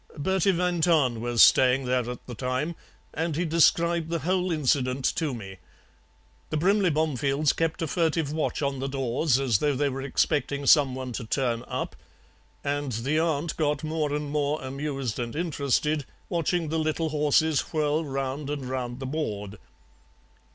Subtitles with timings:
[0.17, 2.75] Bertie van Tahn was staying there at the time,
[3.13, 5.57] and he described the whole incident to me.
[6.49, 10.65] The Brimley Bomefields kept a furtive watch on the doors as though they were expecting
[10.65, 11.95] some one to turn up,
[12.63, 18.03] and the aunt got more and more amused and interested watching the little horses whirl
[18.03, 19.59] round and round the board.